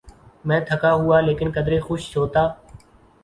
[0.47, 2.47] میں تھکا ہوا لیکن قدرے خوش ہوتا۔